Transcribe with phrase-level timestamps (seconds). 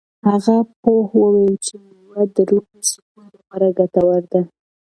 [0.27, 4.41] هغه پوه وویل چې مېوه د روحي سکون لپاره ګټوره ده.